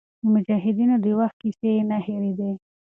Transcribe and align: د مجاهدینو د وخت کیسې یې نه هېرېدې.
د 0.21 0.23
مجاهدینو 0.33 0.95
د 1.03 1.05
وخت 1.19 1.37
کیسې 1.41 1.69
یې 1.75 1.83
نه 1.89 1.97
هېرېدې. 2.05 2.51